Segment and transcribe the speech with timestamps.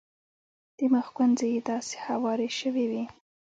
[0.77, 3.03] د مخ ګونځې یې داسې هوارې شوې وې.